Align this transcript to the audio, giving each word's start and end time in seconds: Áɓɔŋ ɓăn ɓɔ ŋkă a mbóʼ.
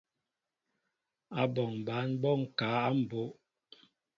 Áɓɔŋ 1.41 1.71
ɓăn 1.85 2.07
ɓɔ 2.21 2.31
ŋkă 2.43 2.67
a 2.85 2.89
mbóʼ. 3.01 3.31